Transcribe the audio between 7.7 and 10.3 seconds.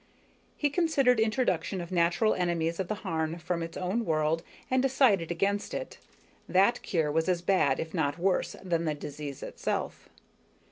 if not worse, than the disease itself.